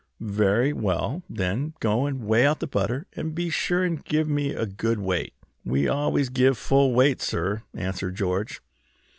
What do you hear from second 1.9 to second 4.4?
and weigh out the butter and be sure and give